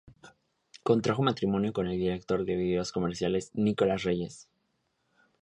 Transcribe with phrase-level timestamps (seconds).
[0.81, 4.49] Contrajo matrimonio con el director de videos comerciales Nicolás Reyes.